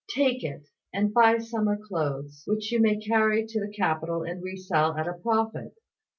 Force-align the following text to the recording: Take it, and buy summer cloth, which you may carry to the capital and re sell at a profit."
Take 0.15 0.43
it, 0.43 0.67
and 0.91 1.13
buy 1.13 1.37
summer 1.37 1.77
cloth, 1.77 2.41
which 2.47 2.71
you 2.71 2.79
may 2.79 2.97
carry 2.99 3.45
to 3.45 3.59
the 3.59 3.71
capital 3.71 4.23
and 4.23 4.41
re 4.41 4.57
sell 4.57 4.97
at 4.97 5.05
a 5.07 5.13
profit." 5.13 5.75